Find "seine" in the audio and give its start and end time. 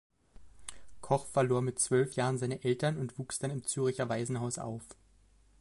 2.39-2.63